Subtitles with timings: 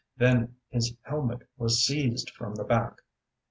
[0.17, 3.03] Then his helmet was seized from the back.